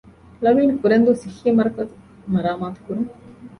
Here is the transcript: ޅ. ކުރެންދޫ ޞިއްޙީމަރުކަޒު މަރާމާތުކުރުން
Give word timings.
ޅ. 0.45 0.57
ކުރެންދޫ 0.81 1.11
ޞިއްޙީމަރުކަޒު 1.21 1.95
މަރާމާތުކުރުން 2.33 3.09